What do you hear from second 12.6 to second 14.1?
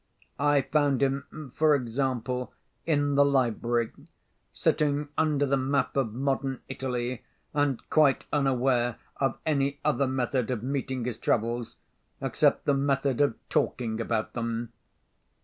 the method of talking